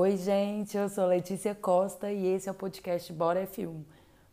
[0.00, 3.82] Oi, gente, eu sou Letícia Costa e esse é o podcast Bora F1.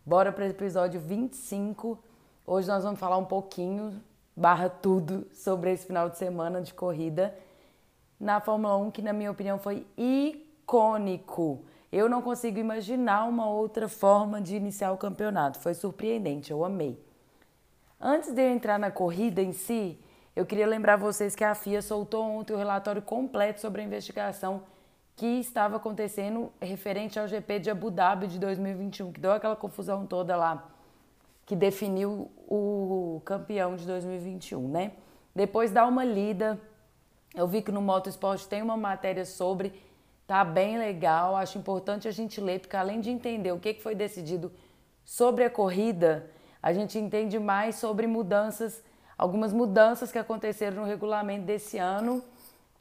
[0.06, 1.98] Bora para o episódio 25.
[2.46, 4.00] Hoje nós vamos falar um pouquinho,
[4.38, 7.36] barra tudo, sobre esse final de semana de corrida
[8.20, 11.66] na Fórmula 1, que na minha opinião foi icônico.
[11.92, 15.58] Eu não consigo imaginar uma outra forma de iniciar o campeonato.
[15.58, 17.04] Foi surpreendente, eu amei.
[18.00, 20.00] Antes de eu entrar na corrida em si,
[20.36, 24.75] eu queria lembrar vocês que a FIA soltou ontem o relatório completo sobre a investigação
[25.16, 30.06] que estava acontecendo referente ao GP de Abu Dhabi de 2021, que deu aquela confusão
[30.06, 30.68] toda lá,
[31.46, 34.92] que definiu o campeão de 2021, né?
[35.34, 36.60] Depois dá uma lida.
[37.34, 39.74] Eu vi que no Motorsport tem uma matéria sobre,
[40.26, 41.36] tá bem legal.
[41.36, 44.52] Acho importante a gente ler, porque além de entender o que foi decidido
[45.04, 46.30] sobre a corrida,
[46.62, 48.84] a gente entende mais sobre mudanças
[49.18, 52.24] algumas mudanças que aconteceram no regulamento desse ano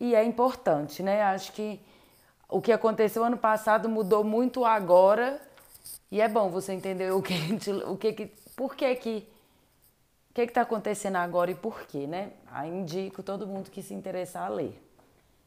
[0.00, 1.22] e é importante, né?
[1.22, 1.80] Acho que
[2.48, 5.40] o que aconteceu ano passado mudou muito agora
[6.10, 7.34] e é bom você entender o que,
[7.86, 9.28] o que, que por que que
[10.30, 12.32] o que está acontecendo agora e por quê, né?
[12.50, 14.80] Aí indico todo mundo que se interessar a ler.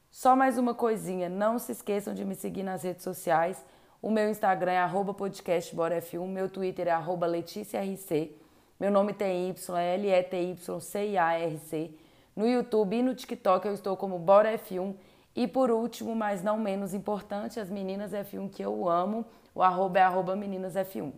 [0.09, 3.64] Só mais uma coisinha, não se esqueçam de me seguir nas redes sociais.
[4.02, 8.36] O meu Instagram é arroba podcastboraf1, meu Twitter é arroba leticiarc.
[8.80, 11.92] Meu nome tem Y, L E T Y C I A R C.
[12.36, 14.95] No YouTube e no TikTok eu estou como Bora F1.
[15.38, 20.00] E por último, mas não menos importante, as meninas F1 que eu amo, o arroba
[20.00, 21.14] é arroba meninas F1.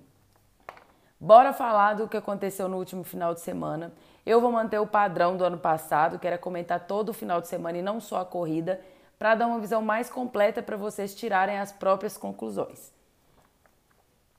[1.17, 3.93] Bora falar do que aconteceu no último final de semana.
[4.25, 7.47] Eu vou manter o padrão do ano passado, que era comentar todo o final de
[7.47, 8.81] semana e não só a corrida,
[9.17, 12.91] para dar uma visão mais completa para vocês tirarem as próprias conclusões.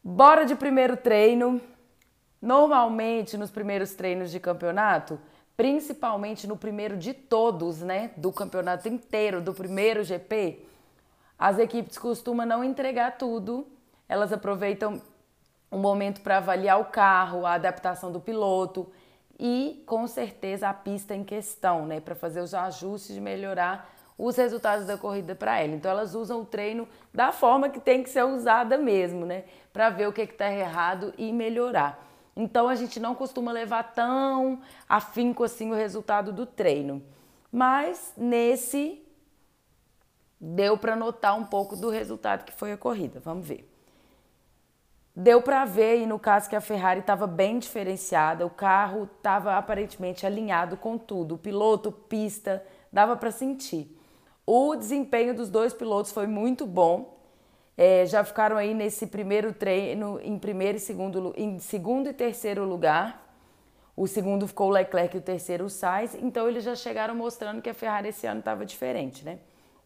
[0.05, 1.59] Bora de primeiro treino.
[2.41, 5.19] Normalmente, nos primeiros treinos de campeonato,
[5.61, 10.65] principalmente no primeiro de todos, né, do campeonato inteiro, do primeiro GP,
[11.39, 13.67] as equipes costumam não entregar tudo,
[14.09, 15.03] elas aproveitam
[15.71, 18.91] um momento para avaliar o carro, a adaptação do piloto
[19.39, 24.37] e, com certeza, a pista em questão, né, para fazer os ajustes de melhorar os
[24.37, 25.75] resultados da corrida para ela.
[25.75, 29.45] Então elas usam o treino da forma que tem que ser usada mesmo, né,
[29.75, 32.10] para ver o que está errado e melhorar.
[32.37, 37.03] Então a gente não costuma levar tão afinco assim o resultado do treino.
[37.53, 39.03] Mas nesse
[40.41, 43.21] deu para notar um pouco do resultado que foi a corrida.
[43.21, 43.71] Vamos ver.
[45.15, 49.57] Deu para ver, e no caso que a Ferrari estava bem diferenciada, o carro estava
[49.57, 53.95] aparentemente alinhado com tudo, o piloto, pista, dava para sentir.
[54.47, 57.20] O desempenho dos dois pilotos foi muito bom.
[57.83, 62.63] É, já ficaram aí nesse primeiro treino em primeiro e segundo, em segundo e terceiro
[62.63, 63.27] lugar.
[63.97, 66.15] O segundo ficou o Leclerc e o terceiro o Sainz.
[66.15, 69.39] Então eles já chegaram mostrando que a Ferrari esse ano estava diferente, né?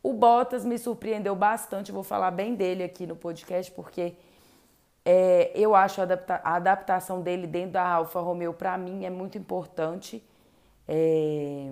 [0.02, 1.92] O Bottas me surpreendeu bastante.
[1.92, 4.16] Vou falar bem dele aqui no podcast porque
[5.04, 9.10] é, eu acho a, adapta a, adaptação dele dentro da Alfa Romeo para mim é
[9.10, 10.20] muito importante.
[10.88, 11.68] É,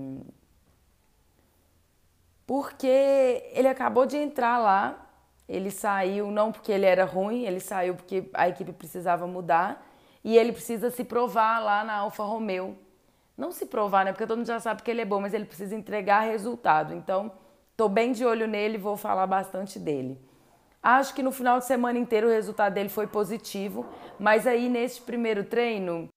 [2.46, 5.01] porque ele acabou de entrar lá
[5.52, 9.86] ele saiu não porque ele era ruim, ele saiu porque a equipe precisava mudar
[10.24, 12.78] e ele precisa se provar lá na Alfa Romeo.
[13.36, 14.12] Não se provar, né?
[14.12, 16.94] Porque todo mundo já sabe que ele é bom, mas ele precisa entregar resultado.
[16.94, 17.32] Então,
[17.76, 20.18] tô bem de olho nele e vou falar bastante dele.
[20.82, 23.84] Acho que no final de semana inteiro o resultado dele foi positivo,
[24.18, 26.08] mas aí nesse primeiro treino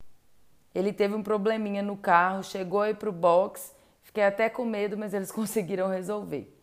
[0.73, 5.13] ele teve um probleminha no carro, chegou aí pro box, fiquei até com medo, mas
[5.13, 6.54] eles conseguiram resolver.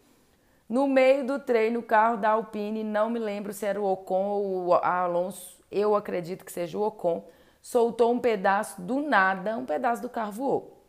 [0.72, 4.24] No meio do treino, o carro da Alpine, não me lembro se era o Ocon
[4.24, 7.28] ou o Alonso, eu acredito que seja o Ocon,
[7.60, 10.82] soltou um pedaço do nada, um pedaço do carro voou.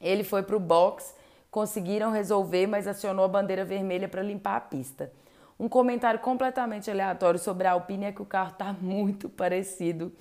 [0.00, 1.14] Ele foi para o box,
[1.52, 5.12] conseguiram resolver, mas acionou a bandeira vermelha para limpar a pista.
[5.56, 10.12] Um comentário completamente aleatório sobre a Alpine é que o carro está muito parecido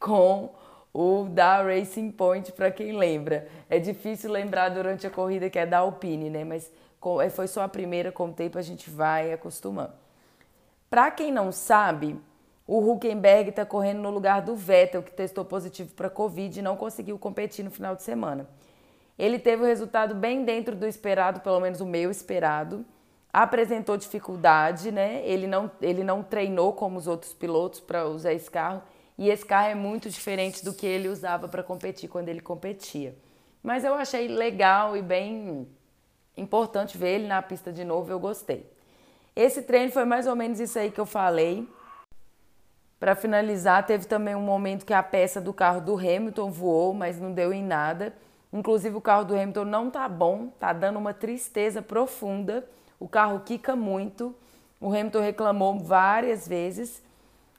[0.00, 0.52] com
[0.92, 3.46] o da Racing Point, para quem lembra.
[3.70, 6.42] É difícil lembrar durante a corrida que é da Alpine, né?
[6.42, 6.68] Mas
[7.30, 9.92] foi só a primeira, com o tempo a gente vai acostumando.
[10.90, 12.18] Para quem não sabe,
[12.66, 16.76] o Huckenberg está correndo no lugar do Vettel, que testou positivo para Covid e não
[16.76, 18.48] conseguiu competir no final de semana.
[19.18, 22.84] Ele teve o resultado bem dentro do esperado, pelo menos o meu esperado.
[23.32, 25.22] Apresentou dificuldade, né?
[25.24, 28.82] Ele não, ele não treinou como os outros pilotos para usar esse carro.
[29.16, 33.16] E esse carro é muito diferente do que ele usava para competir quando ele competia.
[33.62, 35.66] Mas eu achei legal e bem
[36.36, 38.70] importante ver ele na pista de novo, eu gostei.
[39.34, 41.68] Esse treino foi mais ou menos isso aí que eu falei.
[42.98, 47.20] Para finalizar, teve também um momento que a peça do carro do Hamilton voou, mas
[47.20, 48.14] não deu em nada.
[48.52, 52.66] Inclusive o carro do Hamilton não tá bom, tá dando uma tristeza profunda.
[52.98, 54.34] O carro quica muito.
[54.80, 57.02] O Hamilton reclamou várias vezes.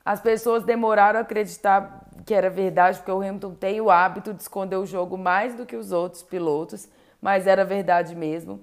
[0.04, 4.42] As pessoas demoraram a acreditar que era verdade, porque o Hamilton tem o hábito de
[4.42, 6.88] esconder o jogo mais do que os outros pilotos,
[7.22, 8.62] mas era verdade mesmo.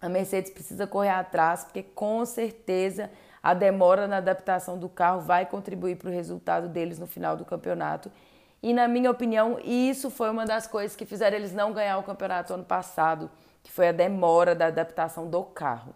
[0.00, 3.10] A Mercedes precisa correr atrás, porque com certeza
[3.42, 7.44] a demora na adaptação do carro vai contribuir para o resultado deles no final do
[7.44, 8.10] campeonato.
[8.62, 12.02] E na minha opinião, isso foi uma das coisas que fizeram eles não ganhar o
[12.02, 13.30] campeonato ano passado,
[13.62, 15.94] que foi a demora da adaptação do carro.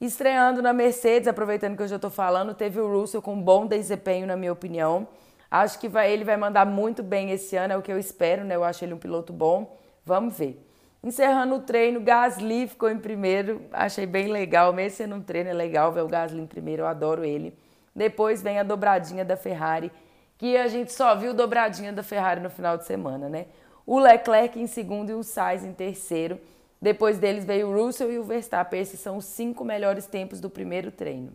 [0.00, 3.66] Estreando na Mercedes, aproveitando que eu já estou falando, teve o Russell com um bom
[3.66, 5.06] desempenho, na minha opinião.
[5.50, 8.44] Acho que vai, ele vai mandar muito bem esse ano, é o que eu espero,
[8.44, 8.56] né?
[8.56, 9.76] Eu acho ele um piloto bom.
[10.04, 10.69] Vamos ver.
[11.02, 15.54] Encerrando o treino, Gasly ficou em primeiro, achei bem legal, mesmo sendo um treino é
[15.54, 17.56] legal ver o Gasly em primeiro, eu adoro ele.
[17.94, 19.90] Depois vem a dobradinha da Ferrari,
[20.36, 23.46] que a gente só viu dobradinha da Ferrari no final de semana, né?
[23.86, 26.40] O Leclerc em segundo e o Sainz em terceiro.
[26.80, 28.80] Depois deles veio o Russell e o Verstappen.
[28.80, 31.32] Esses são os cinco melhores tempos do primeiro treino.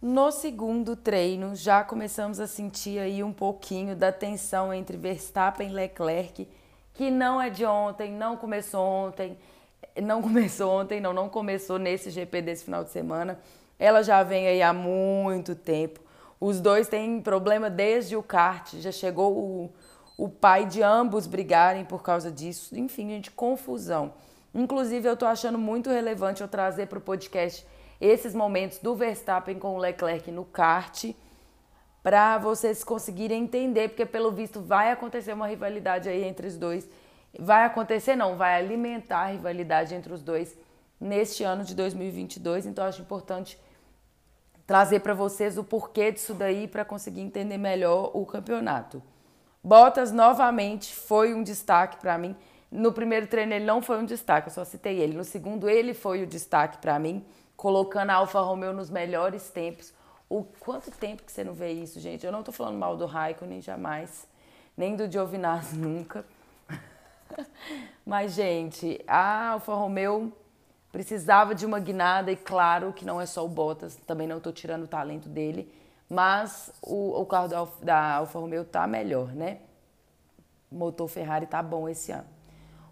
[0.00, 5.72] No segundo treino, já começamos a sentir aí um pouquinho da tensão entre Verstappen e
[5.72, 6.48] Leclerc,
[6.96, 9.38] que não é de ontem, não começou ontem,
[10.02, 13.38] não começou ontem, não, não começou nesse GP desse final de semana.
[13.78, 16.00] Ela já vem aí há muito tempo.
[16.40, 19.72] Os dois têm problema desde o kart, já chegou o,
[20.16, 22.76] o pai de ambos brigarem por causa disso.
[22.78, 24.14] Enfim, gente, confusão.
[24.54, 27.66] Inclusive, eu estou achando muito relevante eu trazer para o podcast
[28.00, 31.04] esses momentos do Verstappen com o Leclerc no kart,
[32.06, 36.88] para vocês conseguirem entender, porque pelo visto vai acontecer uma rivalidade aí entre os dois.
[37.36, 40.56] Vai acontecer, não, vai alimentar a rivalidade entre os dois
[41.00, 42.64] neste ano de 2022.
[42.64, 43.58] Então, acho importante
[44.64, 49.02] trazer para vocês o porquê disso daí para conseguir entender melhor o campeonato.
[49.60, 52.36] Bottas novamente foi um destaque para mim.
[52.70, 55.16] No primeiro treino ele não foi um destaque, eu só citei ele.
[55.16, 57.26] No segundo ele foi o destaque para mim,
[57.56, 59.92] colocando a Alfa Romeo nos melhores tempos.
[60.28, 62.26] O quanto tempo que você não vê isso, gente?
[62.26, 64.26] Eu não tô falando mal do Raikkonen jamais,
[64.76, 66.24] nem do Giovinazzi nunca.
[68.04, 70.32] Mas gente, a Alfa Romeo
[70.90, 74.52] precisava de uma guinada e claro que não é só o Bottas, também não estou
[74.52, 75.72] tirando o talento dele,
[76.08, 79.58] mas o, o carro da, Alfa, da Alfa Romeo tá melhor, né?
[80.70, 82.26] O motor Ferrari tá bom esse ano.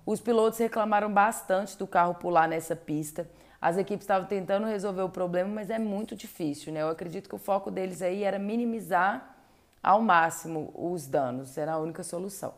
[0.06, 3.28] Os pilotos reclamaram bastante do carro pular nessa pista.
[3.64, 6.82] As equipes estavam tentando resolver o problema, mas é muito difícil, né?
[6.82, 9.36] Eu acredito que o foco deles aí era minimizar
[9.82, 12.52] ao máximo os danos, era a única solução.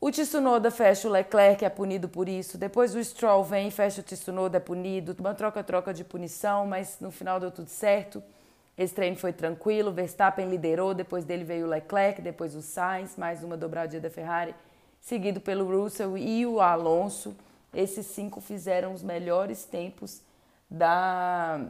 [0.00, 2.58] O Tsunoda fecha o Leclerc, é punido por isso.
[2.58, 5.14] Depois o Stroll vem e fecha o Tsunoda, é punido.
[5.20, 8.20] Uma troca-troca de punição, mas no final deu tudo certo.
[8.76, 9.92] Esse treino foi tranquilo.
[9.92, 14.56] Verstappen liderou, depois dele veio o Leclerc, depois o Sainz, mais uma dobradinha da Ferrari,
[15.00, 17.32] seguido pelo Russell e o Alonso.
[17.72, 20.22] Esses cinco fizeram os melhores tempos
[20.70, 21.60] da,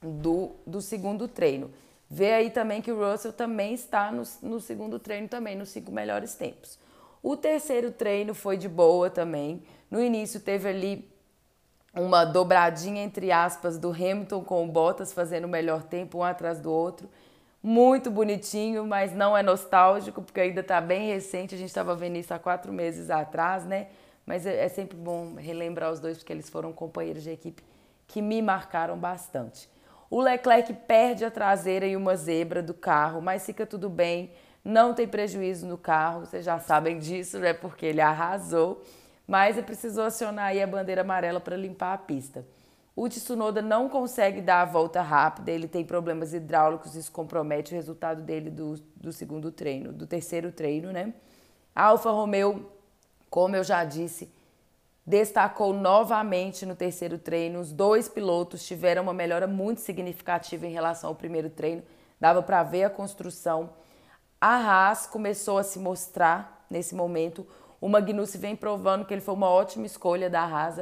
[0.00, 1.70] do, do segundo treino.
[2.08, 5.92] Vê aí também que o Russell também está no, no segundo treino também, nos cinco
[5.92, 6.78] melhores tempos.
[7.22, 9.62] O terceiro treino foi de boa também.
[9.90, 11.10] No início teve ali
[11.94, 16.58] uma dobradinha entre aspas do Hamilton com o Bottas fazendo o melhor tempo um atrás
[16.58, 17.08] do outro.
[17.62, 21.54] Muito bonitinho, mas não é nostálgico porque ainda está bem recente.
[21.54, 23.88] A gente estava vendo isso há quatro meses atrás, né?
[24.30, 27.62] Mas é, é sempre bom relembrar os dois porque eles foram companheiros de equipe
[28.06, 29.68] que me marcaram bastante.
[30.08, 34.30] O Leclerc perde a traseira e uma zebra do carro, mas fica tudo bem
[34.64, 37.52] não tem prejuízo no carro, vocês já sabem disso, né?
[37.52, 38.82] Porque ele arrasou,
[39.26, 42.46] mas ele precisou acionar aí a bandeira amarela para limpar a pista.
[42.94, 47.76] O Tsunoda não consegue dar a volta rápida, ele tem problemas hidráulicos, isso compromete o
[47.76, 51.14] resultado dele do, do segundo treino, do terceiro treino, né?
[51.74, 52.70] A Alfa Romeo,
[53.30, 54.30] como eu já disse,
[55.06, 57.60] destacou novamente no terceiro treino.
[57.60, 61.82] Os dois pilotos tiveram uma melhora muito significativa em relação ao primeiro treino.
[62.20, 63.70] Dava para ver a construção.
[64.40, 67.46] A Haas começou a se mostrar nesse momento.
[67.80, 70.76] O Magnussen vem provando que ele foi uma ótima escolha da Haas.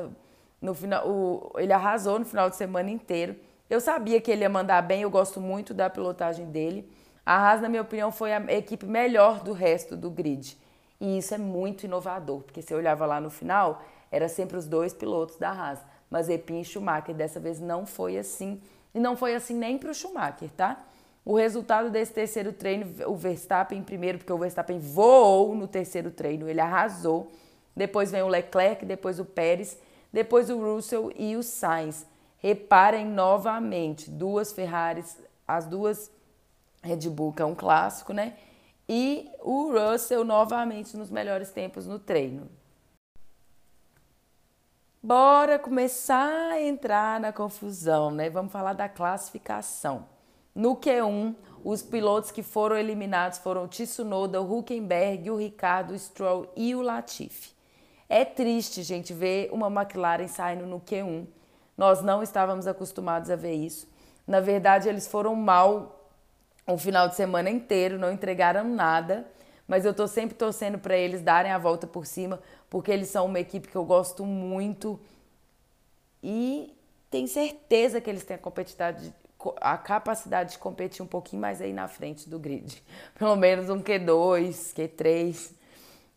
[0.60, 3.36] No final, o, ele arrasou no final de semana inteiro.
[3.68, 6.90] Eu sabia que ele ia mandar bem, eu gosto muito da pilotagem dele.
[7.24, 10.56] A Haas, na minha opinião, foi a equipe melhor do resto do grid.
[11.00, 14.66] E isso é muito inovador, porque se eu olhava lá no final, era sempre os
[14.66, 15.78] dois pilotos da Haas.
[16.10, 18.60] Mas Epin e Schumacher, dessa vez não foi assim.
[18.94, 20.84] E não foi assim nem para o Schumacher, tá?
[21.24, 26.48] O resultado desse terceiro treino, o Verstappen primeiro, porque o Verstappen voou no terceiro treino,
[26.48, 27.30] ele arrasou.
[27.76, 29.78] Depois vem o Leclerc, depois o Pérez,
[30.12, 32.06] depois o Russell e o Sainz.
[32.38, 36.10] Reparem novamente, duas Ferraris, as duas
[36.82, 38.34] Red Bull, que é um clássico, né?
[38.88, 42.48] E o Russell novamente nos melhores tempos no treino.
[45.02, 48.28] Bora começar a entrar na confusão, né?
[48.30, 50.06] Vamos falar da classificação.
[50.54, 55.98] No Q1, os pilotos que foram eliminados foram o Tsunoda, o Huckenberg, o Ricardo, o
[55.98, 57.52] Stroll e o Latifi.
[58.08, 61.26] É triste, gente, ver uma McLaren saindo no Q1.
[61.76, 63.88] Nós não estávamos acostumados a ver isso.
[64.26, 65.97] Na verdade, eles foram mal
[66.68, 69.26] o final de semana inteiro, não entregaram nada.
[69.66, 73.26] Mas eu tô sempre torcendo para eles darem a volta por cima, porque eles são
[73.26, 74.98] uma equipe que eu gosto muito
[76.22, 76.74] e
[77.10, 78.40] tenho certeza que eles têm a
[79.60, 82.82] a capacidade de competir um pouquinho mais aí na frente do grid.
[83.16, 85.52] Pelo menos um Q2, Q3.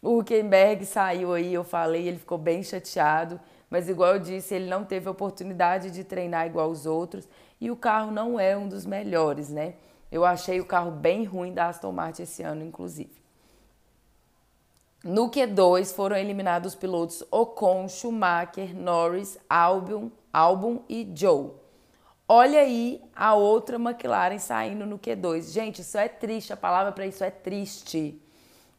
[0.01, 3.39] O Huckenberg saiu aí, eu falei, ele ficou bem chateado,
[3.70, 7.27] mas igual eu disse, ele não teve oportunidade de treinar igual os outros
[7.60, 9.75] e o carro não é um dos melhores, né?
[10.12, 13.22] Eu achei o carro bem ruim da Aston Martin esse ano, inclusive.
[15.03, 21.51] No Q2 foram eliminados os pilotos Ocon, Schumacher, Norris, Albon, Albon e Joe.
[22.27, 25.51] Olha aí a outra McLaren saindo no Q2.
[25.51, 28.22] Gente, isso é triste, a palavra para isso é triste.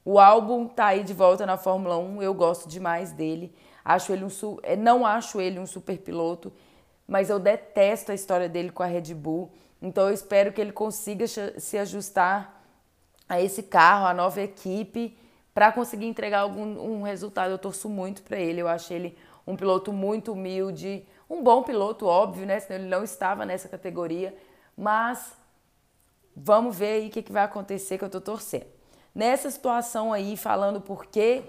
[0.04, 3.54] O Albon tá aí de volta na Fórmula 1, eu gosto demais dele.
[3.84, 4.30] Acho ele um
[4.62, 6.52] eh, não acho ele um super piloto,
[7.06, 9.50] mas eu detesto a história dele com a Red Bull.
[9.82, 12.62] Então eu espero que ele consiga se ajustar
[13.28, 15.18] a esse carro, a nova equipe
[15.52, 17.50] para conseguir entregar algum um resultado.
[17.50, 18.62] Eu torço muito para ele.
[18.62, 22.60] Eu acho ele um piloto muito humilde, um bom piloto, óbvio, né?
[22.60, 24.34] Senão ele não estava nessa categoria.
[24.76, 25.36] Mas
[26.36, 28.66] vamos ver aí o que, que vai acontecer que eu tô torcendo.
[29.12, 31.42] Nessa situação aí, falando por que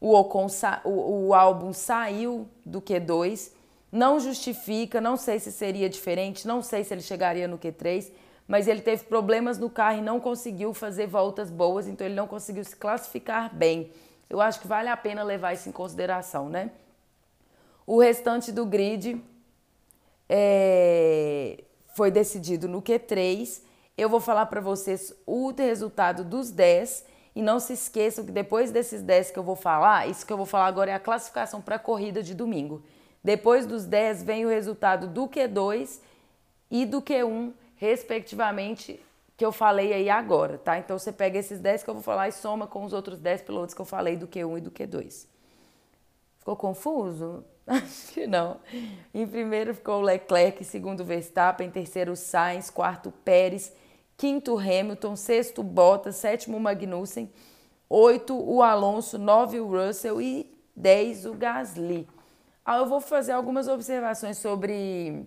[0.00, 3.52] o, o, o álbum saiu do Q2,
[3.96, 8.12] não justifica, não sei se seria diferente, não sei se ele chegaria no Q3
[8.48, 12.28] mas ele teve problemas no carro e não conseguiu fazer voltas boas, então ele não
[12.28, 13.90] conseguiu se classificar bem.
[14.30, 16.70] Eu acho que vale a pena levar isso em consideração, né?
[17.86, 19.20] O restante do grid
[20.28, 23.62] é, foi decidido no Q3.
[23.96, 28.70] Eu vou falar para vocês o resultado dos 10 e não se esqueçam que depois
[28.70, 31.60] desses 10 que eu vou falar, isso que eu vou falar agora é a classificação
[31.60, 32.82] para a corrida de domingo.
[33.26, 35.98] Depois dos 10 vem o resultado do Q2
[36.70, 39.04] e do Q1 respectivamente,
[39.36, 40.78] que eu falei aí agora, tá?
[40.78, 43.42] Então você pega esses 10 que eu vou falar e soma com os outros 10
[43.42, 45.26] pilotos que eu falei do Q1 e do Q2.
[46.38, 47.42] Ficou confuso?
[47.66, 48.60] Acho que não.
[49.12, 53.72] Em primeiro ficou o Leclerc, segundo Verstappen, terceiro Sainz, quarto Pérez,
[54.16, 57.28] quinto Hamilton, sexto Bottas, sétimo Magnussen,
[57.90, 62.06] oito o Alonso, nove o Russell e dez o Gasly.
[62.68, 65.24] Ah, eu vou fazer algumas observações sobre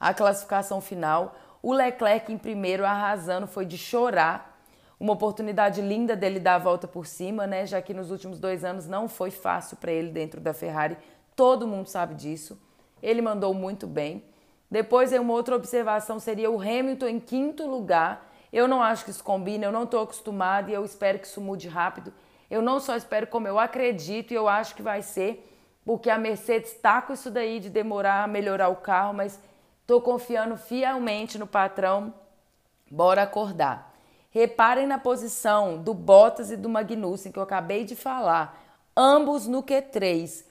[0.00, 1.36] a classificação final.
[1.62, 4.60] O Leclerc em primeiro, arrasando, foi de chorar.
[4.98, 7.64] Uma oportunidade linda dele dar a volta por cima, né?
[7.66, 10.98] Já que nos últimos dois anos não foi fácil para ele dentro da Ferrari.
[11.36, 12.60] Todo mundo sabe disso.
[13.00, 14.24] Ele mandou muito bem.
[14.68, 18.28] Depois, uma outra observação seria o Hamilton em quinto lugar.
[18.52, 21.40] Eu não acho que isso combina, eu não estou acostumada e eu espero que isso
[21.40, 22.12] mude rápido.
[22.50, 25.52] Eu não só espero, como eu acredito e eu acho que vai ser,
[25.84, 29.38] porque a Mercedes está com isso daí de demorar a melhorar o carro, mas
[29.84, 32.14] Estou confiando fielmente no patrão.
[32.90, 33.94] Bora acordar.
[34.30, 38.58] Reparem na posição do Bottas e do Magnussen, que eu acabei de falar.
[38.96, 40.42] Ambos no Q3.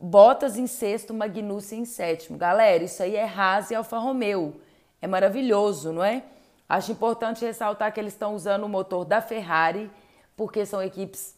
[0.00, 2.38] Bottas em sexto, Magnussen em sétimo.
[2.38, 4.62] Galera, isso aí é Haas e Alfa Romeo.
[5.02, 6.24] É maravilhoso, não é?
[6.66, 9.90] Acho importante ressaltar que eles estão usando o motor da Ferrari,
[10.34, 11.36] porque são equipes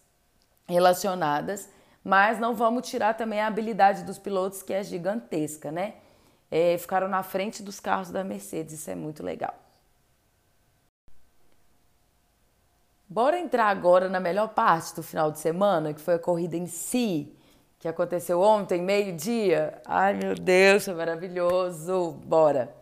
[0.68, 1.68] relacionadas,
[2.08, 5.94] mas não vamos tirar também a habilidade dos pilotos, que é gigantesca, né?
[6.50, 8.74] é, ficaram na frente dos carros da Mercedes.
[8.74, 9.54] Isso é muito legal.
[13.08, 16.66] Bora entrar agora na melhor parte do final de semana, que foi a corrida em
[16.66, 17.34] si,
[17.78, 19.80] que aconteceu ontem, meio-dia.
[19.86, 22.12] Ai, meu Deus, foi maravilhoso.
[22.24, 22.74] Bora.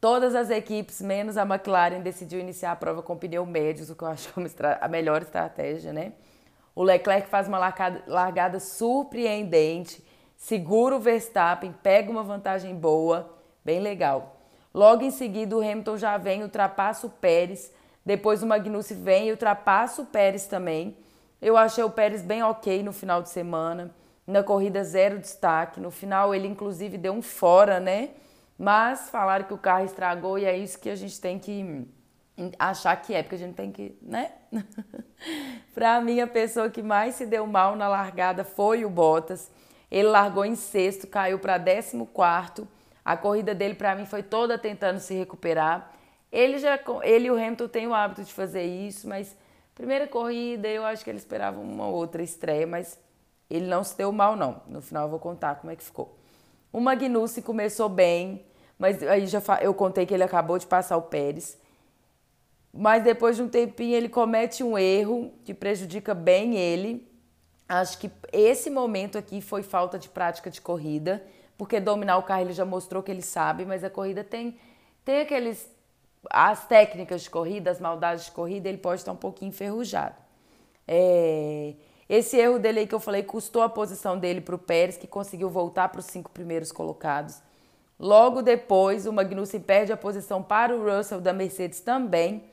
[0.00, 4.02] Todas as equipes, menos a McLaren, decidiu iniciar a prova com pneu médios, o que
[4.02, 6.14] eu acho é a melhor estratégia, né?
[6.80, 7.58] O Leclerc faz uma
[8.06, 10.02] largada surpreendente
[10.34, 14.40] segura o Verstappen, pega uma vantagem boa, bem legal.
[14.72, 17.70] Logo em seguida, o Hamilton já vem, ultrapassa o Pérez.
[18.02, 20.96] Depois o Magnussen vem e ultrapassa o Pérez também.
[21.42, 23.94] Eu achei o Pérez bem ok no final de semana.
[24.26, 25.80] Na corrida, zero destaque.
[25.80, 28.12] No final, ele inclusive deu um fora, né?
[28.58, 31.86] Mas falaram que o carro estragou e é isso que a gente tem que
[32.58, 34.32] achar que é, porque a gente tem que, né?
[35.74, 39.50] Para mim, a pessoa que mais se deu mal na largada foi o Bottas.
[39.90, 42.66] Ele largou em sexto, caiu para décimo quarto.
[43.04, 45.92] A corrida dele para mim foi toda tentando se recuperar.
[46.30, 49.36] Ele já ele e o Hamilton têm o hábito de fazer isso, mas
[49.74, 52.98] primeira corrida eu acho que ele esperava uma outra estreia, mas
[53.48, 54.62] ele não se deu mal, não.
[54.68, 56.16] No final eu vou contar como é que ficou.
[56.72, 58.44] O Magnussen começou bem,
[58.78, 61.58] mas aí já eu contei que ele acabou de passar o Pérez.
[62.72, 67.08] Mas depois de um tempinho ele comete um erro que prejudica bem ele.
[67.68, 71.24] Acho que esse momento aqui foi falta de prática de corrida,
[71.56, 74.58] porque dominar o carro ele já mostrou que ele sabe, mas a corrida tem
[75.04, 75.68] tem aqueles
[76.28, 80.16] as técnicas de corrida, as maldades de corrida, ele pode estar um pouquinho enferrujado.
[80.86, 81.74] É,
[82.08, 85.06] esse erro dele aí que eu falei custou a posição dele para o Pérez, que
[85.06, 87.40] conseguiu voltar para os cinco primeiros colocados.
[87.98, 92.44] Logo depois, o Magnussen perde a posição para o Russell da Mercedes também,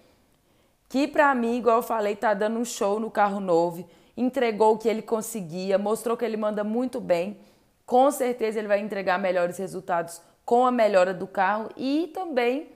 [0.90, 4.78] que para mim, igual eu falei, tá dando um show no carro novo, entregou o
[4.78, 7.38] que ele conseguia, mostrou que ele manda muito bem.
[7.86, 12.70] Com certeza ele vai entregar melhores resultados com a melhora do carro e também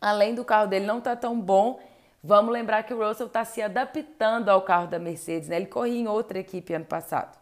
[0.00, 1.80] além do carro dele não tá tão bom,
[2.22, 5.56] vamos lembrar que o Russell está se adaptando ao carro da Mercedes, né?
[5.56, 7.36] Ele corria em outra equipe ano passado.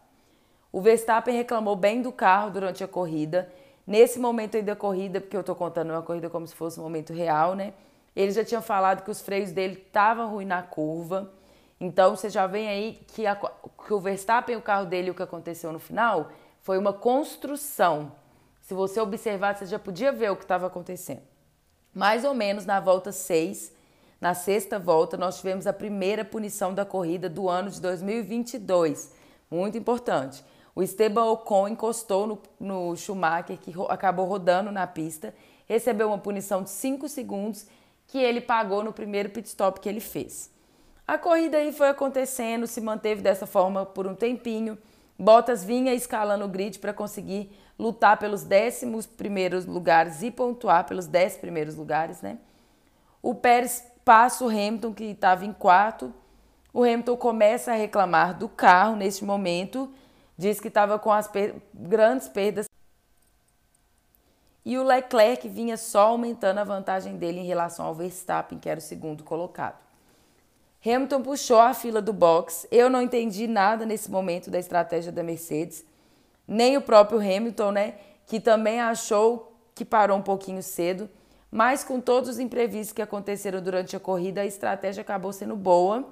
[0.73, 3.51] O Verstappen reclamou bem do carro durante a corrida.
[3.87, 6.83] Nesse momento aí da corrida, porque eu estou contando uma corrida como se fosse um
[6.83, 7.75] momento real, né?
[8.14, 11.33] Ele já tinha falado que os freios dele estavam ruins na curva.
[11.80, 15.23] Então você já vem aí que, a, que o Verstappen, o carro dele, o que
[15.23, 16.30] aconteceu no final,
[16.61, 18.12] foi uma construção.
[18.61, 21.23] Se você observar, você já podia ver o que estava acontecendo.
[21.92, 23.73] Mais ou menos na volta 6,
[24.21, 29.12] na sexta volta, nós tivemos a primeira punição da corrida do ano de 2022.
[29.50, 30.42] Muito importante.
[30.75, 35.35] O Esteban Ocon encostou no, no Schumacher, que ro acabou rodando na pista,
[35.68, 37.66] recebeu uma punição de 5 segundos
[38.07, 40.51] que ele pagou no primeiro pit stop que ele fez.
[41.07, 44.79] A corrida aí foi acontecendo, se manteve dessa forma por um tempinho.
[45.19, 51.07] Bottas vinha escalando o grid para conseguir lutar pelos décimos primeiros lugares e pontuar pelos
[51.07, 52.39] dez primeiros lugares, né?
[53.23, 56.13] O Pérez passa o Hamilton, que estava em quarto.
[56.73, 59.93] O Hamilton começa a reclamar do carro neste momento,
[60.37, 62.67] diz que estava com as per grandes perdas.
[64.64, 68.79] E o Leclerc vinha só aumentando a vantagem dele em relação ao Verstappen, que era
[68.79, 69.83] o segundo colocado.
[70.85, 72.66] Hamilton puxou a fila do box.
[72.70, 75.85] Eu não entendi nada nesse momento da estratégia da Mercedes
[76.46, 77.94] nem o próprio Hamilton, né,
[78.27, 81.09] que também achou que parou um pouquinho cedo,
[81.50, 86.09] mas com todos os imprevistos que aconteceram durante a corrida, a estratégia acabou sendo boa.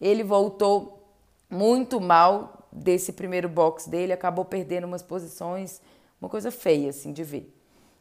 [0.00, 1.02] Ele voltou
[1.48, 5.80] muito mal desse primeiro box dele, acabou perdendo umas posições,
[6.20, 7.50] uma coisa feia assim de ver.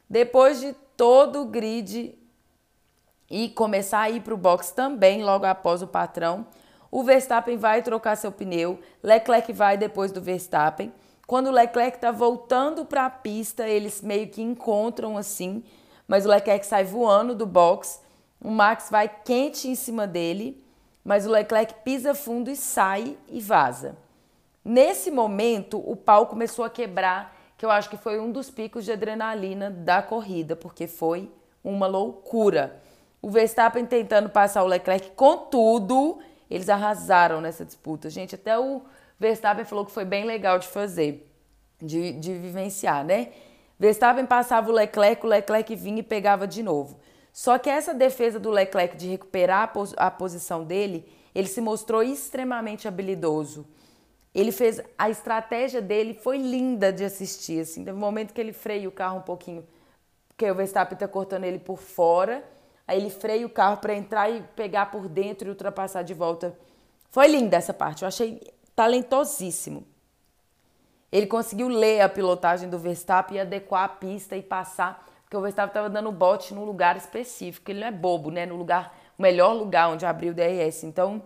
[0.10, 2.18] Depois de todo o grid
[3.30, 6.46] e começar a ir para o box também logo após o patrão,
[6.92, 10.94] o Verstappen vai trocar seu pneu, Leclerc vai depois do Verstappen.
[11.26, 15.64] Quando o Leclerc está voltando para a pista, eles meio que encontram assim,
[16.08, 18.00] mas o Leclerc sai voando do box.
[18.40, 20.64] O Max vai quente em cima dele,
[21.04, 23.98] mas o Leclerc pisa fundo e sai e vaza.
[24.64, 28.84] Nesse momento, o pau começou a quebrar, que eu acho que foi um dos picos
[28.84, 31.32] de adrenalina da corrida, porque foi
[31.64, 32.82] uma loucura.
[33.22, 36.20] O Verstappen tentando passar o Leclerc, contudo,
[36.52, 38.10] eles arrasaram nessa disputa.
[38.10, 38.82] Gente, até o
[39.18, 41.26] Verstappen falou que foi bem legal de fazer,
[41.82, 43.30] de, de vivenciar, né?
[43.80, 47.00] Verstappen passava o Leclerc, o Leclerc vinha e pegava de novo.
[47.32, 51.62] Só que essa defesa do Leclerc de recuperar a, pos a posição dele, ele se
[51.62, 53.66] mostrou extremamente habilidoso.
[54.34, 58.90] Ele fez a estratégia dele foi linda de assistir, assim, no momento que ele freia
[58.90, 59.66] o carro um pouquinho,
[60.28, 62.44] porque o Verstappen está cortando ele por fora,
[62.88, 66.58] aí ele freia o carro para entrar e pegar por dentro e ultrapassar de volta.
[67.12, 68.02] Foi linda essa parte.
[68.02, 68.42] Eu achei
[68.76, 69.86] talentosíssimo.
[71.12, 75.42] Ele conseguiu ler a pilotagem do Verstappen e adequar a pista e passar, porque o
[75.42, 77.70] Verstappen estava dando bote num lugar específico.
[77.70, 78.48] Ele não é bobo, né?
[78.48, 80.84] No lugar, o melhor lugar onde abriu o DRS.
[80.84, 81.22] Então,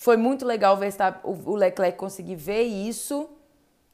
[0.00, 3.28] foi muito legal Verstappen, o Leclerc conseguir ver isso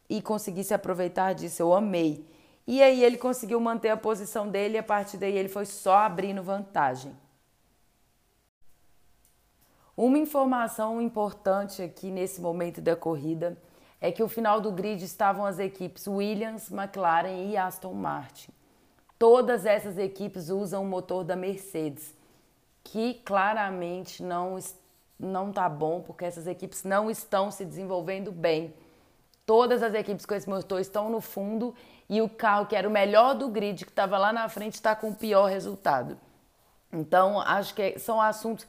[0.09, 1.61] e conseguir se aproveitar disso.
[1.61, 2.25] Eu amei.
[2.65, 5.97] E aí ele conseguiu manter a posição dele e a partir daí ele foi só
[5.97, 7.13] abrindo vantagem.
[9.97, 13.59] Uma informação importante aqui nesse momento da corrida
[14.01, 18.53] é que o final do grid estavam as equipes Williams, McLaren e Aston Martin.
[19.19, 22.15] Todas essas equipes usam o motor da Mercedes,
[22.85, 24.57] que claramente não
[25.19, 28.75] não tá bom porque essas equipes não estão se desenvolvendo bem.
[29.45, 31.75] Todas as equipes com esse motor estão no fundo
[32.09, 34.95] e o carro que era o melhor do grid, que estava lá na frente, está
[34.95, 36.19] com o pior resultado.
[36.93, 38.67] Então, acho que são assuntos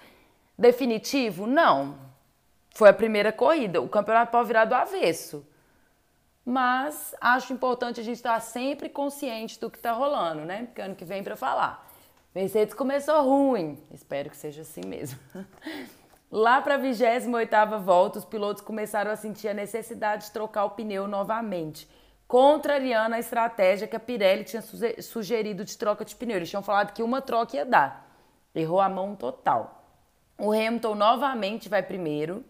[0.57, 1.45] Definitivo?
[1.45, 1.95] Não.
[2.73, 3.79] Foi a primeira corrida.
[3.81, 5.45] O campeonato pode virar do avesso.
[6.43, 10.65] Mas acho importante a gente estar sempre consciente do que está rolando, né?
[10.65, 11.85] Porque ano que vem para falar.
[12.33, 13.77] Mercedes começou ruim.
[13.91, 15.19] Espero que seja assim mesmo.
[16.29, 20.71] Lá para a 28ª volta, os pilotos começaram a sentir a necessidade de trocar o
[20.71, 21.89] pneu novamente,
[22.27, 24.61] contrariando a estratégia que a Pirelli tinha
[25.01, 26.35] sugerido de troca de pneu.
[26.35, 28.11] Eles tinham falado que uma troca ia dar.
[28.53, 29.85] Errou a mão total.
[30.37, 32.43] O Hamilton novamente vai primeiro.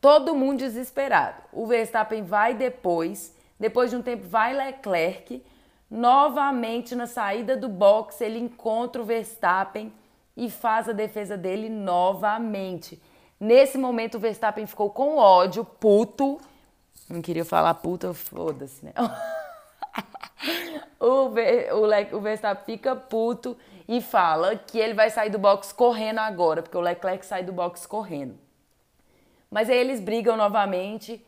[0.00, 1.42] Todo mundo desesperado.
[1.52, 3.36] O Verstappen vai depois.
[3.58, 5.44] Depois de um tempo vai Leclerc.
[5.90, 9.92] Novamente na saída do box ele encontra o Verstappen
[10.36, 13.00] e faz a defesa dele novamente.
[13.38, 16.40] Nesse momento o Verstappen ficou com ódio, puto.
[17.08, 18.92] Não queria falar puta, foda-se, né?
[20.98, 23.56] o, Ver, o, Le, o Verstappen fica puto
[23.88, 27.52] e fala que ele vai sair do box correndo agora, porque o Leclerc sai do
[27.52, 28.38] box correndo.
[29.50, 31.24] Mas aí eles brigam novamente,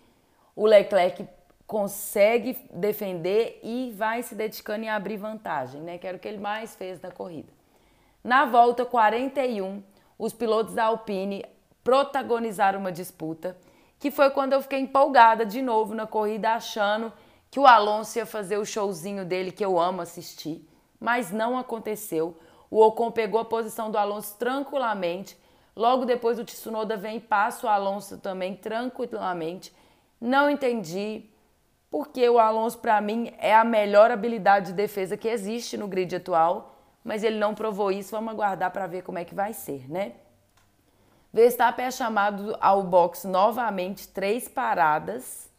[0.57, 1.29] o Leclerc
[1.67, 5.99] consegue defender e vai se dedicando em abrir vantagem, né?
[5.99, 7.53] Que era o que ele mais fez na corrida.
[8.25, 9.83] Na volta 41,
[10.19, 11.45] os pilotos da Alpine
[11.85, 13.55] protagonizaram uma disputa,
[13.99, 17.13] que foi quando eu fiquei empolgada de novo na corrida, achando
[17.51, 20.67] que o Alonso ia fazer o showzinho dele que eu amo assistir,
[20.99, 22.35] mas não aconteceu.
[22.71, 25.39] O Ocon pegou a posição do Alonso tranquilamente.
[25.77, 29.71] Logo depois o Tsunoda vem e passa o Alonso também tranquilamente.
[30.19, 31.27] Não entendi
[31.91, 36.17] porque o Alonso para mim é a melhor habilidade de defesa que existe no grid
[36.17, 36.74] atual,
[37.05, 38.11] mas ele não provou isso.
[38.11, 40.15] Vamos aguardar para ver como é que vai ser, né?
[41.33, 45.51] Verstappen é chamado ao box novamente, três paradas.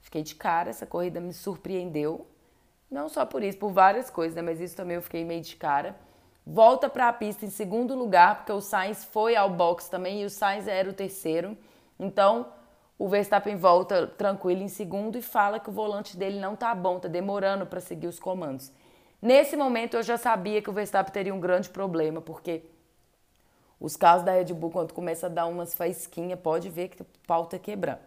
[0.00, 2.26] Fiquei de cara, essa corrida me surpreendeu.
[2.90, 4.42] Não só por isso, por várias coisas, né?
[4.42, 5.94] Mas isso também eu fiquei meio de cara
[6.46, 10.24] volta para a pista em segundo lugar, porque o Sainz foi ao box também e
[10.24, 11.56] o Sainz era o terceiro.
[11.98, 12.46] Então,
[12.98, 16.98] o Verstappen volta tranquilo em segundo e fala que o volante dele não tá bom,
[16.98, 18.70] tá demorando para seguir os comandos.
[19.24, 22.62] Nesse momento eu já sabia que o Verstappen teria um grande problema, porque
[23.80, 27.06] os carros da Red Bull, quando começa a dar umas faísquinhas, pode ver que o
[27.26, 28.02] pau tá quebrando.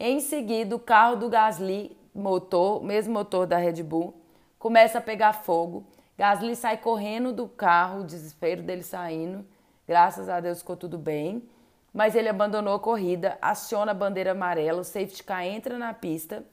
[0.00, 4.14] Em seguida, o carro do Gasly, motor, mesmo motor da Red Bull,
[4.58, 5.84] começa a pegar fogo.
[6.16, 9.44] Gasly sai correndo do carro, o desespero dele saindo.
[9.86, 11.46] Graças a Deus ficou tudo bem.
[11.92, 16.46] Mas ele abandonou a corrida, aciona a bandeira amarela, o safety car entra na pista.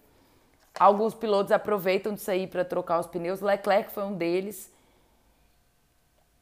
[0.79, 3.41] Alguns pilotos aproveitam de sair para trocar os pneus.
[3.41, 4.71] Leclerc foi um deles.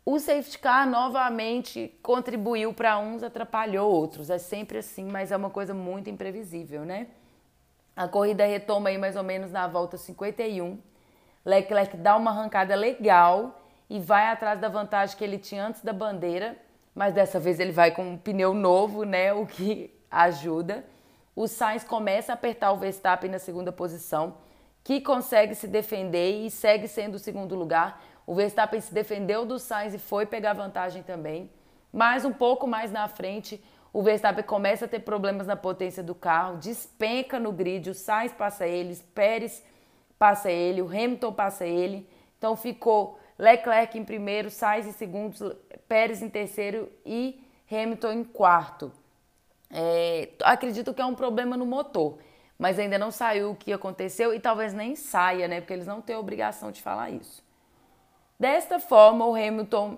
[0.05, 4.29] O safety car novamente contribuiu para uns, atrapalhou outros.
[4.29, 7.07] É sempre assim, mas é uma coisa muito imprevisível, né?
[7.95, 10.79] A corrida retoma aí mais ou menos na volta 51.
[11.45, 15.91] Leclerc dá uma arrancada legal e vai atrás da vantagem que ele tinha antes da
[15.91, 16.57] bandeira,
[16.95, 20.85] mas dessa vez ele vai com um pneu novo, né, o que ajuda.
[21.39, 24.35] O Sainz começa a apertar o Verstappen na segunda posição,
[24.83, 28.03] que consegue se defender e segue sendo o segundo lugar.
[28.27, 31.49] O Verstappen se defendeu do Sainz e foi pegar vantagem também.
[31.93, 36.13] Mas um pouco mais na frente, o Verstappen começa a ter problemas na potência do
[36.13, 39.63] carro, despenca no grid, o Sainz passa eles, Pérez
[40.17, 42.05] passa ele, o Hamilton passa ele.
[42.37, 45.55] Então ficou Leclerc em primeiro, Sainz em segundo,
[45.87, 48.91] Pérez em terceiro e Hamilton em quarto.
[49.71, 52.17] É, acredito que é um problema no motor,
[52.57, 55.61] mas ainda não saiu o que aconteceu e talvez nem saia, né?
[55.61, 57.43] Porque eles não têm obrigação de falar isso.
[58.39, 59.97] Desta forma, o Hamilton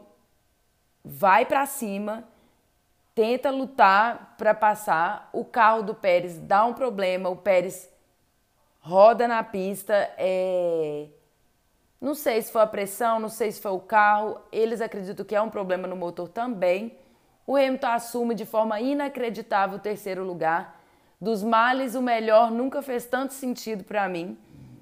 [1.04, 2.24] vai para cima,
[3.16, 5.30] tenta lutar para passar.
[5.32, 7.90] O carro do Pérez dá um problema, o Pérez
[8.82, 9.94] roda na pista.
[10.18, 11.08] É...
[12.00, 14.40] Não sei se foi a pressão, não sei se foi o carro.
[14.52, 16.98] Eles acreditam que é um problema no motor também.
[17.46, 20.80] O Hamilton assume de forma inacreditável o terceiro lugar.
[21.20, 24.38] Dos males, o melhor nunca fez tanto sentido para mim.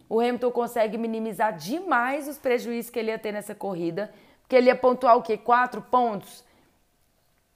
[0.08, 4.68] O Hamilton consegue minimizar demais os prejuízos que ele ia ter nessa corrida, porque ele
[4.68, 5.38] ia pontuar o quê?
[5.38, 6.44] Quatro pontos?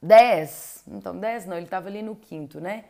[0.02, 0.84] Dez?
[0.88, 2.86] Então, dez não, ele estava ali no quinto, né?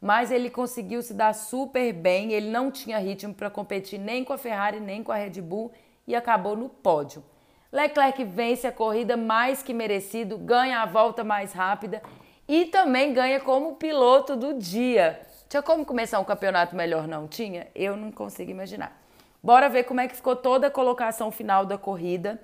[0.00, 2.32] mas ele conseguiu se dar super bem.
[2.32, 5.72] Ele não tinha ritmo para competir nem com a Ferrari, nem com a Red Bull
[6.06, 7.22] e acabou no pódio.
[7.70, 12.02] Leclerc vence a corrida mais que merecido, ganha a volta mais rápida
[12.48, 15.20] e também ganha como piloto do dia.
[15.48, 17.06] Tinha como começar um campeonato melhor?
[17.06, 17.68] Não tinha?
[17.74, 18.98] Eu não consigo imaginar.
[19.42, 22.40] Bora ver como é que ficou toda a colocação final da corrida.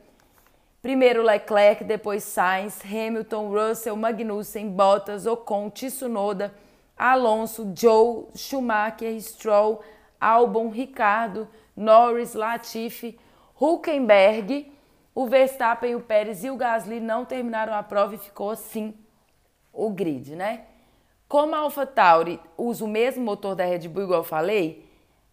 [0.82, 6.54] Primeiro Leclerc, depois Sainz, Hamilton, Russell, Magnussen, Bottas, Ocon, Tsunoda,
[6.96, 9.82] Alonso, Joe, Schumacher, Stroll,
[10.20, 13.18] Albon, Ricardo, Norris, Latifi,
[13.58, 14.73] Huckenberg,
[15.14, 18.94] o Verstappen, o Pérez e o Gasly não terminaram a prova e ficou assim
[19.72, 20.64] o grid, né?
[21.28, 24.88] Como a AlphaTauri usa o mesmo motor da Red Bull, igual eu falei,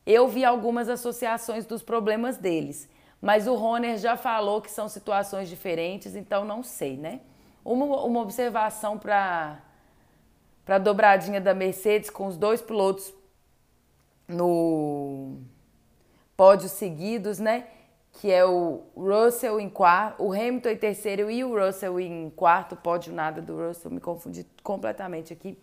[0.05, 2.89] eu vi algumas associações dos problemas deles.
[3.21, 7.21] Mas o Roner já falou que são situações diferentes, então não sei, né?
[7.63, 9.61] Uma, uma observação para
[10.67, 13.13] a dobradinha da Mercedes com os dois pilotos
[14.27, 15.37] no
[16.35, 17.67] pódio seguidos, né?
[18.13, 22.75] Que é o Russell em quarto, o Hamilton em terceiro e o Russell em quarto,
[22.75, 25.57] pódio nada do Russell, me confundi completamente aqui.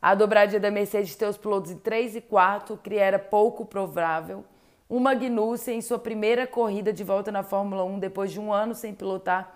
[0.00, 4.44] A dobradinha da Mercedes ter os pilotos em 3 e 4, que era pouco provável.
[4.88, 8.74] O Magnussen em sua primeira corrida de volta na Fórmula 1, depois de um ano
[8.74, 9.54] sem pilotar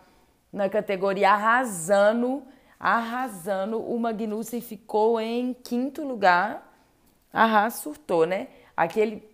[0.52, 2.42] na categoria, arrasando,
[2.78, 3.80] arrasando.
[3.80, 6.70] O Magnussen ficou em quinto lugar.
[7.32, 8.48] Arras surtou, né?
[8.76, 9.31] Aquele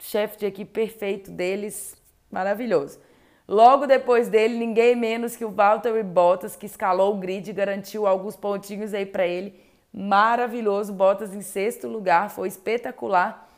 [0.00, 1.96] chefe de equipe perfeito deles,
[2.30, 2.98] maravilhoso.
[3.46, 8.06] Logo depois dele, ninguém menos que o Valtteri Bottas, que escalou o grid e garantiu
[8.06, 9.60] alguns pontinhos aí para ele.
[9.92, 13.48] Maravilhoso, Bottas em sexto lugar, foi espetacular.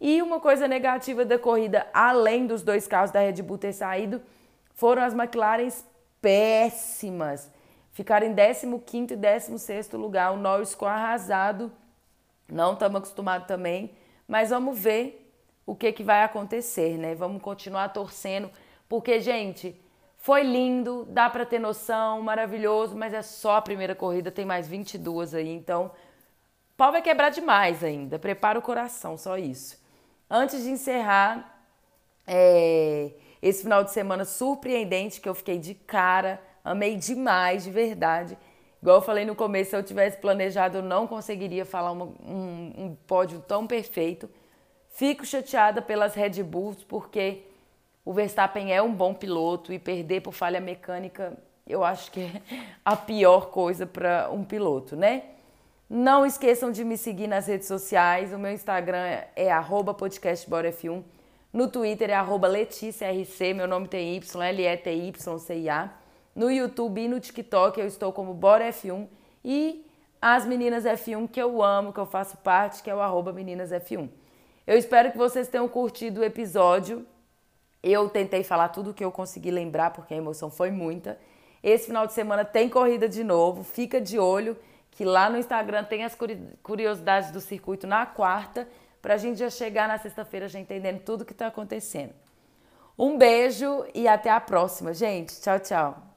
[0.00, 4.20] E uma coisa negativa da corrida, além dos dois carros da Red Bull ter saído,
[4.74, 5.84] foram as McLarens
[6.20, 7.50] péssimas.
[7.92, 10.32] Ficaram em 15 e 16 lugar.
[10.32, 11.70] O Norris ficou arrasado.
[12.48, 13.90] Não estamos acostumados também.
[14.26, 15.21] Mas vamos ver
[15.64, 17.14] o que, que vai acontecer, né?
[17.14, 18.50] Vamos continuar torcendo
[18.88, 19.74] porque, gente,
[20.18, 24.68] foi lindo, dá para ter noção, maravilhoso, mas é só a primeira corrida, tem mais
[24.68, 28.18] 22 aí, então o pau vai quebrar demais ainda.
[28.18, 29.82] Prepara o coração, só isso.
[30.30, 31.66] Antes de encerrar,
[32.26, 38.38] é, esse final de semana surpreendente que eu fiquei de cara, amei demais, de verdade.
[38.80, 42.72] Igual eu falei no começo, se eu tivesse planejado, eu não conseguiria falar uma, um,
[42.76, 44.28] um pódio tão perfeito.
[44.92, 47.42] Fico chateada pelas Red Bulls, porque
[48.04, 51.32] o Verstappen é um bom piloto e perder por falha mecânica,
[51.66, 52.42] eu acho que é
[52.84, 55.22] a pior coisa para um piloto, né?
[55.88, 58.32] Não esqueçam de me seguir nas redes sociais.
[58.32, 61.02] O meu Instagram é podcastboraf1.
[61.52, 65.90] No Twitter é arroba LeticiaRC, meu nome tem Y, L-E-T-Y-C-I-A.
[66.34, 69.06] No YouTube e no TikTok eu estou como BoraF1.
[69.44, 69.86] E
[70.20, 73.70] as Meninas F1 que eu amo, que eu faço parte, que é o arroba Meninas
[73.70, 74.08] F1.
[74.66, 77.06] Eu espero que vocês tenham curtido o episódio.
[77.82, 81.18] Eu tentei falar tudo o que eu consegui lembrar, porque a emoção foi muita.
[81.62, 84.56] Esse final de semana tem corrida de novo, fica de olho
[84.92, 86.16] que lá no Instagram tem as
[86.62, 88.68] curiosidades do circuito na quarta,
[89.00, 92.12] para a gente já chegar na sexta-feira já entendendo tudo o que está acontecendo.
[92.96, 95.40] Um beijo e até a próxima, gente.
[95.40, 96.11] Tchau, tchau.